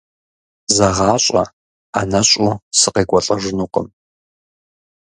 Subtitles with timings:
[0.75, 1.43] ЗэгъащӀэ,
[1.95, 3.87] ӀэнэщӀу сыкъекӀуэлӀэжынукъым.